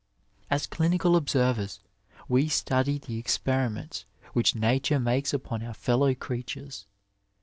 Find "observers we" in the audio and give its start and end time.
1.15-2.47